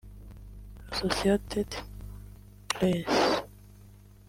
[0.91, 1.69] Associated
[2.73, 3.05] Press